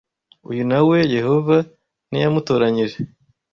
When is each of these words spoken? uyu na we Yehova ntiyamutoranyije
uyu 0.49 0.63
na 0.71 0.79
we 0.87 0.97
Yehova 1.15 1.57
ntiyamutoranyije 2.09 2.97